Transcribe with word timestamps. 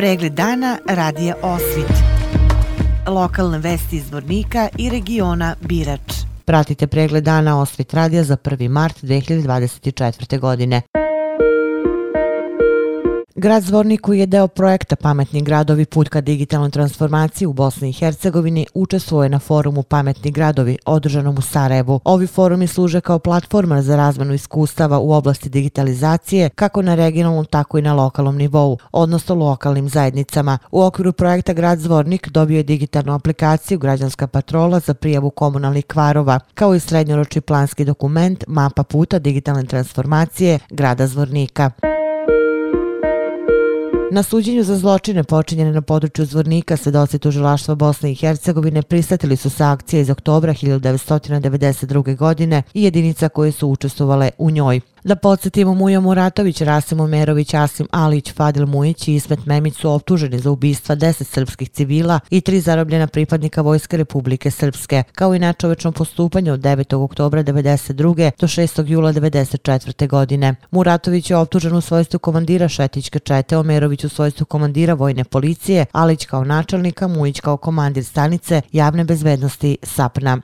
Pregled 0.00 0.32
dana 0.32 0.78
radija 0.86 1.34
Osvit. 1.42 1.92
Lokalne 3.06 3.58
vesti 3.58 3.96
iz 3.96 4.12
Vornika 4.12 4.68
i 4.78 4.90
regiona 4.90 5.54
Birač. 5.60 6.14
Pratite 6.44 6.86
pregled 6.86 7.24
dana 7.24 7.60
Osvit 7.60 7.94
radija 7.94 8.24
za 8.24 8.36
1. 8.36 8.68
mart 8.68 9.02
2024. 9.02 10.38
godine. 10.38 10.82
Grad 13.40 13.62
Zvornik 13.62 14.00
koji 14.00 14.18
je 14.18 14.26
deo 14.26 14.48
projekta 14.48 14.96
Pametni 14.96 15.42
gradovi 15.42 15.84
put 15.84 16.08
ka 16.08 16.20
digitalnoj 16.20 16.70
transformaciji 16.70 17.46
u 17.46 17.52
Bosni 17.52 17.88
i 17.88 17.92
Hercegovini 17.92 18.66
učestvuje 18.74 19.28
na 19.28 19.38
forumu 19.38 19.82
Pametni 19.82 20.30
gradovi 20.30 20.78
održanom 20.86 21.38
u 21.38 21.40
Sarajevu. 21.40 22.00
Ovi 22.04 22.26
forumi 22.26 22.66
služe 22.66 23.00
kao 23.00 23.18
platforma 23.18 23.82
za 23.82 23.96
razmenu 23.96 24.34
iskustava 24.34 24.98
u 24.98 25.12
oblasti 25.12 25.48
digitalizacije 25.48 26.48
kako 26.48 26.82
na 26.82 26.94
regionalnom 26.94 27.44
tako 27.44 27.78
i 27.78 27.82
na 27.82 27.94
lokalnom 27.94 28.36
nivou, 28.36 28.78
odnosno 28.92 29.34
lokalnim 29.34 29.88
zajednicama. 29.88 30.58
U 30.70 30.82
okviru 30.82 31.12
projekta 31.12 31.52
Grad 31.52 31.78
Zvornik 31.78 32.28
dobio 32.28 32.56
je 32.56 32.62
digitalnu 32.62 33.14
aplikaciju 33.14 33.78
Građanska 33.78 34.26
patrola 34.26 34.80
za 34.80 34.94
prijavu 34.94 35.30
komunalnih 35.30 35.86
kvarova, 35.86 36.40
kao 36.54 36.74
i 36.74 36.80
srednjoročni 36.80 37.40
planski 37.40 37.84
dokument 37.84 38.44
Mapa 38.48 38.82
puta 38.82 39.18
digitalne 39.18 39.64
transformacije 39.64 40.58
grada 40.70 41.06
Zvornika. 41.06 41.70
Na 44.12 44.22
suđenju 44.22 44.64
za 44.64 44.76
zločine 44.76 45.24
počinjene 45.24 45.72
na 45.72 45.82
području 45.82 46.24
Zvornika 46.24 46.76
svedoci 46.76 47.18
tužilaštva 47.18 47.74
Bosne 47.74 48.12
i 48.12 48.14
Hercegovine 48.14 48.82
pristatili 48.82 49.36
su 49.36 49.50
sa 49.50 49.70
akcije 49.70 50.00
iz 50.00 50.10
oktobra 50.10 50.54
1992. 50.54 52.16
godine 52.16 52.62
i 52.74 52.82
jedinica 52.82 53.28
koje 53.28 53.52
su 53.52 53.68
učestvovale 53.68 54.30
u 54.38 54.50
njoj. 54.50 54.80
Da 55.04 55.16
podsjetimo, 55.16 55.74
Mujo 55.74 56.00
Muratović, 56.00 56.60
Rasim 56.60 57.00
Omerović, 57.00 57.54
Asim 57.54 57.86
Alić, 57.90 58.32
Fadil 58.32 58.66
Mujić 58.66 59.08
i 59.08 59.14
Ismet 59.14 59.46
Memić 59.46 59.76
su 59.76 59.90
optuženi 59.90 60.38
za 60.38 60.50
ubistva 60.50 60.96
10 60.96 61.24
srpskih 61.24 61.68
civila 61.68 62.20
i 62.30 62.40
tri 62.40 62.60
zarobljena 62.60 63.06
pripadnika 63.06 63.62
Vojske 63.62 63.96
Republike 63.96 64.50
Srpske, 64.50 65.02
kao 65.12 65.34
i 65.34 65.38
nečovečno 65.38 65.92
postupanje 65.92 66.52
od 66.52 66.60
9. 66.60 66.94
oktobra 66.94 67.42
1992. 67.42 68.30
do 68.40 68.46
6. 68.46 68.88
jula 68.88 69.12
1994. 69.12 70.08
godine. 70.08 70.54
Muratović 70.70 71.30
je 71.30 71.36
optužen 71.36 71.76
u 71.76 71.80
svojstvu 71.80 72.18
komandira 72.18 72.68
Šetićke 72.68 73.18
čete, 73.18 73.56
Omerović 73.56 74.04
u 74.04 74.08
svojstvu 74.08 74.46
komandira 74.46 74.94
Vojne 74.94 75.24
policije, 75.24 75.86
Alić 75.92 76.26
kao 76.26 76.44
načelnika, 76.44 77.08
Mujić 77.08 77.40
kao 77.40 77.56
komandir 77.56 78.04
stanice 78.04 78.62
javne 78.72 79.04
bezbednosti 79.04 79.78
SAPNA. 79.82 80.40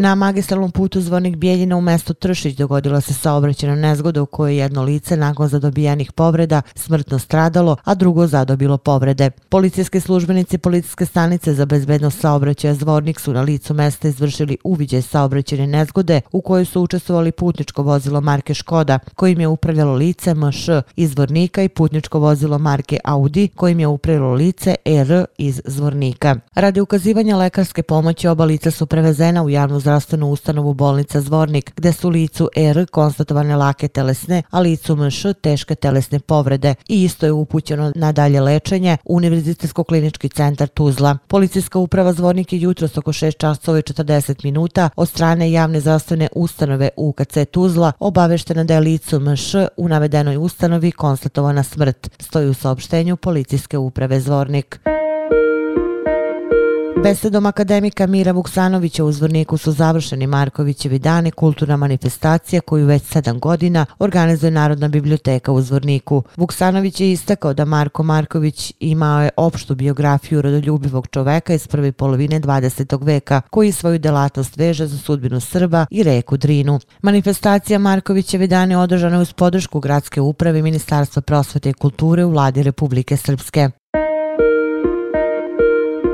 Na 0.00 0.14
magistralnom 0.14 0.70
putu 0.70 1.00
Zvornik 1.00 1.36
Bijeljina 1.36 1.76
u 1.76 1.80
mesto 1.80 2.14
Tršić 2.14 2.56
dogodila 2.56 3.00
se 3.00 3.14
saobraćena 3.14 3.74
nezgoda 3.74 4.22
u 4.22 4.26
kojoj 4.26 4.56
jedno 4.56 4.82
lice 4.82 5.16
nakon 5.16 5.48
zadobijenih 5.48 6.12
povreda 6.12 6.62
smrtno 6.74 7.18
stradalo, 7.18 7.76
a 7.84 7.94
drugo 7.94 8.26
zadobilo 8.26 8.78
povrede. 8.78 9.30
Policijske 9.48 10.00
službenici 10.00 10.58
policijske 10.58 11.06
stanice 11.06 11.54
za 11.54 11.66
bezbednost 11.66 12.20
saobraćaja 12.20 12.74
Zvornik 12.74 13.20
su 13.20 13.32
na 13.32 13.42
licu 13.42 13.74
mesta 13.74 14.08
izvršili 14.08 14.56
uviđaj 14.64 15.02
saobraćene 15.02 15.66
nezgode 15.66 16.20
u 16.32 16.40
kojoj 16.40 16.64
su 16.64 16.82
učestvovali 16.82 17.32
putničko 17.32 17.82
vozilo 17.82 18.20
marke 18.20 18.54
Škoda 18.54 18.98
kojim 19.14 19.40
je 19.40 19.48
upravljalo 19.48 19.94
lice 19.94 20.34
MŠ 20.34 20.68
iz 20.96 21.10
Zvornika 21.10 21.62
i 21.62 21.68
putničko 21.68 22.18
vozilo 22.18 22.58
marke 22.58 22.98
Audi 23.04 23.48
kojim 23.48 23.80
je 23.80 23.86
upravljalo 23.86 24.34
lice 24.34 24.74
ER 24.84 25.24
iz 25.38 25.62
Zvornika. 25.64 26.36
Radi 26.54 26.80
ukazivanja 26.80 27.36
lekarske 27.36 27.82
pomoći 27.82 28.28
oba 28.28 28.44
lica 28.44 28.70
su 28.70 28.86
prevezena 28.86 29.42
u 29.42 29.50
javnu 29.50 29.80
zdravstvenu 29.88 30.30
ustanovu 30.30 30.74
bolnica 30.74 31.20
Zvornik, 31.20 31.72
gde 31.76 31.92
su 31.92 32.08
licu 32.08 32.48
R 32.56 32.86
konstatovane 32.86 33.56
lake 33.56 33.88
telesne, 33.88 34.42
a 34.50 34.60
licu 34.60 34.96
MŠ 34.96 35.26
teške 35.40 35.74
telesne 35.74 36.20
povrede 36.20 36.74
i 36.88 37.04
isto 37.04 37.26
je 37.26 37.32
upućeno 37.32 37.92
na 37.94 38.12
dalje 38.12 38.40
lečenje 38.40 38.96
Univerzitetsko-klinički 39.04 40.34
centar 40.34 40.68
Tuzla. 40.68 41.18
Policijska 41.28 41.78
uprava 41.78 42.12
Zvornik 42.12 42.52
je 42.52 42.60
jutro 42.60 42.88
oko 42.96 43.12
6 43.12 43.36
časova 43.38 43.78
i 43.78 43.82
40 43.82 44.44
minuta 44.44 44.90
od 44.96 45.08
strane 45.08 45.52
javne 45.52 45.80
zdravstvene 45.80 46.28
ustanove 46.34 46.88
UKC 46.96 47.36
Tuzla 47.50 47.92
obaveštena 47.98 48.64
da 48.64 48.74
je 48.74 48.80
licu 48.80 49.20
MŠ 49.20 49.54
u 49.76 49.88
navedenoj 49.88 50.36
ustanovi 50.36 50.92
konstatovana 50.92 51.62
smrt, 51.62 52.10
stoji 52.18 52.48
u 52.48 52.54
saopštenju 52.54 53.16
Policijske 53.16 53.78
uprave 53.78 54.20
Zvornik. 54.20 54.97
Besedom 57.02 57.46
akademika 57.46 58.06
Mira 58.06 58.32
Vuksanovića 58.32 59.04
u 59.04 59.12
Zvorniku 59.12 59.56
su 59.56 59.72
završeni 59.72 60.26
Markovićevi 60.26 60.98
dani, 60.98 61.30
kulturna 61.30 61.76
manifestacija 61.76 62.60
koju 62.60 62.86
već 62.86 63.02
sedam 63.02 63.38
godina 63.38 63.86
organizuje 63.98 64.50
Narodna 64.50 64.88
biblioteka 64.88 65.52
u 65.52 65.60
Zvorniku. 65.60 66.22
Vuksanović 66.36 67.00
je 67.00 67.12
istakao 67.12 67.54
da 67.54 67.64
Marko 67.64 68.02
Marković 68.02 68.72
imao 68.80 69.22
je 69.22 69.30
opštu 69.36 69.74
biografiju 69.74 70.42
rodoljubivog 70.42 71.06
čoveka 71.06 71.54
iz 71.54 71.66
prve 71.66 71.92
polovine 71.92 72.40
20. 72.40 73.04
veka, 73.04 73.40
koji 73.50 73.72
svoju 73.72 73.98
delatnost 73.98 74.56
veže 74.56 74.86
za 74.86 74.98
sudbinu 74.98 75.40
Srba 75.40 75.86
i 75.90 76.02
reku 76.02 76.36
Drinu. 76.36 76.80
Manifestacija 77.02 77.78
Markovićevi 77.78 78.46
dane 78.46 78.78
održana 78.78 79.20
uz 79.20 79.32
podršku 79.32 79.80
Gradske 79.80 80.20
uprave 80.20 80.62
Ministarstva 80.62 81.22
prosvete 81.22 81.70
i 81.70 81.72
kulture 81.72 82.24
u 82.24 82.30
vladi 82.30 82.62
Republike 82.62 83.16
Srpske. 83.16 83.70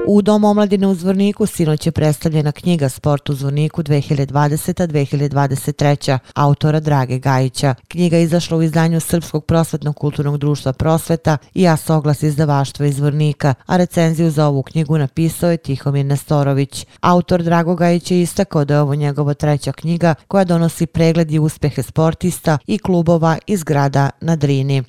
U 0.07 0.23
Domu 0.23 0.49
omladine 0.49 0.87
u 0.87 0.95
Zvorniku 0.95 1.47
sinoć 1.47 1.87
je 1.87 1.93
predstavljena 1.93 2.53
knjiga 2.53 2.89
Sport 2.89 3.31
u 3.31 3.35
Zvorniku 3.35 3.83
2020-2023. 3.83 6.19
autora 6.35 6.81
Drage 6.81 7.19
Gajića. 7.19 7.75
Knjiga 7.89 8.19
izašla 8.19 8.57
u 8.57 8.63
izdanju 8.63 9.01
Srpskog 9.01 9.45
prosvetnog 9.45 9.97
kulturnog 9.97 10.39
društva 10.39 10.73
Prosveta 10.73 11.37
i 11.55 11.63
ja 11.63 11.77
oglas 11.89 12.23
izdavaštva 12.23 12.87
iz 12.87 12.97
Zvornika, 12.97 13.55
a 13.67 13.77
recenziju 13.77 14.31
za 14.31 14.47
ovu 14.47 14.63
knjigu 14.63 14.99
napisao 14.99 15.51
je 15.51 15.57
Tihomir 15.57 16.07
Nestorović. 16.07 16.87
Autor 17.01 17.43
Drago 17.43 17.75
Gajić 17.75 18.11
je 18.11 18.23
istakao 18.23 18.65
da 18.65 18.75
je 18.75 18.81
ovo 18.81 18.95
njegova 18.95 19.35
treća 19.35 19.73
knjiga 19.73 20.15
koja 20.29 20.45
donosi 20.45 20.87
pregled 20.87 21.33
i 21.33 21.39
uspehe 21.39 21.83
sportista 21.83 22.59
i 22.67 22.79
klubova 22.79 23.39
iz 23.47 23.65
grada 23.65 24.11
na 24.21 24.37
Drini 24.37 24.83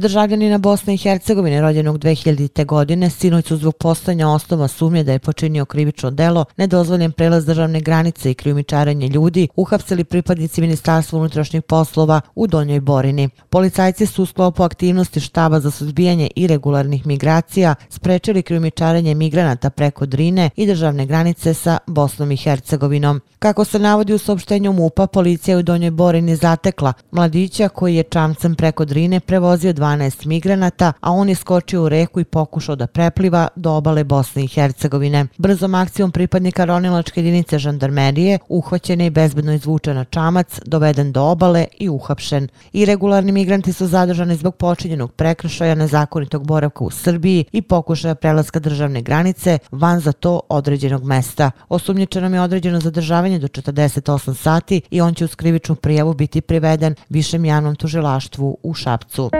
državljanina 0.00 0.58
Bosne 0.58 0.94
i 0.94 0.96
Hercegovine 0.96 1.60
rođenog 1.60 1.98
2000. 1.98 2.64
godine 2.66 3.10
sinoć 3.10 3.46
su 3.46 3.56
zbog 3.56 3.76
postanja 3.76 4.28
osnova 4.28 4.68
sumnje 4.68 5.04
da 5.04 5.12
je 5.12 5.18
počinio 5.18 5.64
krivično 5.64 6.10
delo, 6.10 6.44
nedozvoljen 6.56 7.12
prelaz 7.12 7.46
državne 7.46 7.80
granice 7.80 8.30
i 8.30 8.34
krijumičaranje 8.34 9.08
ljudi, 9.08 9.48
uhapsili 9.56 10.04
pripadnici 10.04 10.60
Ministarstva 10.60 11.18
unutrašnjih 11.18 11.62
poslova 11.62 12.20
u 12.34 12.46
Donjoj 12.46 12.80
Borini. 12.80 13.28
Policajci 13.50 14.06
su 14.06 14.22
u 14.22 14.26
sklopu 14.26 14.62
aktivnosti 14.62 15.20
štaba 15.20 15.60
za 15.60 15.70
suzbijanje 15.70 16.30
irregularnih 16.36 17.06
migracija 17.06 17.74
sprečili 17.88 18.42
krijumičaranje 18.42 19.14
migranata 19.14 19.70
preko 19.70 20.06
Drine 20.06 20.50
i 20.56 20.66
državne 20.66 21.06
granice 21.06 21.54
sa 21.54 21.78
Bosnom 21.86 22.32
i 22.32 22.36
Hercegovinom. 22.36 23.20
Kako 23.38 23.64
se 23.64 23.78
navodi 23.78 24.14
u 24.14 24.18
saopštenju 24.18 24.72
MUPA, 24.72 25.06
policija 25.06 25.58
u 25.58 25.62
Donjoj 25.62 25.90
Borini 25.90 26.36
zatekla 26.36 26.92
mladića 27.10 27.68
koji 27.68 27.96
je 27.96 28.02
čamcem 28.02 28.54
preko 28.54 28.84
Drine 28.84 29.20
prevozio 29.20 29.72
12 29.72 29.89
migranata, 30.24 30.92
a 31.00 31.12
on 31.12 31.28
je 31.28 31.34
skočio 31.34 31.82
u 31.82 31.88
reku 31.88 32.20
i 32.20 32.24
pokušao 32.24 32.76
da 32.76 32.86
prepliva 32.86 33.48
do 33.56 33.72
obale 33.72 34.04
Bosne 34.04 34.44
i 34.44 34.46
Hercegovine. 34.46 35.26
Brzom 35.38 35.74
akcijom 35.74 36.12
pripadnika 36.12 36.64
ronilačke 36.64 37.20
jedinice 37.20 37.58
žandarmerije 37.58 38.38
uhvaćen 38.48 39.00
je 39.00 39.06
i 39.06 39.10
bezbedno 39.10 39.52
izvučen 39.52 39.96
na 39.96 40.04
čamac, 40.04 40.60
doveden 40.66 41.12
do 41.12 41.22
obale 41.22 41.66
i 41.78 41.88
uhapšen. 41.88 42.48
Irregularni 42.72 43.32
migranti 43.32 43.72
su 43.72 43.86
zadržani 43.86 44.36
zbog 44.36 44.56
počinjenog 44.56 45.12
prekršaja 45.12 45.74
nezakonitog 45.74 46.46
boravka 46.46 46.84
u 46.84 46.90
Srbiji 46.90 47.44
i 47.52 47.62
pokušaja 47.62 48.14
prelaska 48.14 48.58
državne 48.58 49.02
granice 49.02 49.58
van 49.70 50.00
za 50.00 50.12
to 50.12 50.40
određenog 50.48 51.04
mesta. 51.04 51.50
Osumnjičenom 51.68 52.34
je 52.34 52.40
određeno 52.40 52.80
zadržavanje 52.80 53.38
do 53.38 53.48
48 53.48 54.34
sati 54.34 54.80
i 54.90 55.00
on 55.00 55.14
će 55.14 55.24
uz 55.24 55.34
krivičnu 55.34 55.74
prijavu 55.74 56.14
biti 56.14 56.40
priveden 56.40 56.94
višem 57.08 57.44
javnom 57.44 57.76
tužilaštvu 57.76 58.58
u 58.62 58.74
Šapcu. 58.74 59.30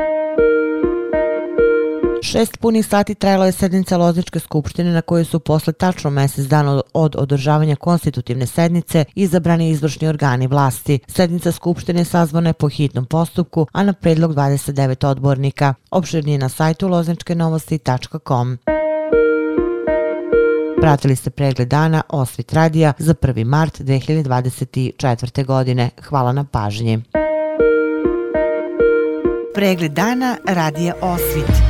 Šest 2.31 2.59
punih 2.59 2.87
sati 2.87 3.15
trajala 3.15 3.47
je 3.47 3.53
sednica 3.53 3.97
Lozničke 3.97 4.38
skupštine 4.38 4.93
na 4.93 5.03
kojoj 5.03 5.25
su 5.25 5.41
posle 5.41 5.73
tačno 5.73 6.11
mjesec 6.11 6.47
dana 6.47 6.81
od 6.94 7.17
održavanja 7.17 7.77
konstitutivne 7.77 8.47
sednice 8.47 9.05
izabrani 9.15 9.71
izvršni 9.71 10.09
organi 10.09 10.47
vlasti. 10.47 10.99
Sednica 11.06 11.53
skupštine 11.53 12.05
sazvana 12.05 12.49
je 12.49 12.53
po 12.53 12.69
hitnom 12.69 13.06
postupku, 13.06 13.67
a 13.73 13.82
na 13.82 13.93
predlog 13.93 14.35
29 14.35 15.06
odbornika. 15.06 15.75
Opširnije 15.91 16.38
na 16.38 16.49
sajtu 16.49 16.88
lozničkenovosti.com. 16.88 18.59
Pratili 20.81 21.17
ste 21.17 21.31
pregled 21.31 21.69
dana 21.69 22.03
Osvit 22.09 22.53
radija 22.53 22.93
za 22.99 23.15
1. 23.15 23.44
mart 23.44 23.81
2024. 23.81 25.44
godine. 25.44 25.91
Hvala 26.03 26.32
na 26.32 26.44
pažnji. 26.44 27.03
Pregled 29.55 29.93
dana 29.93 30.37
radija 30.47 30.94
Osvit 31.00 31.69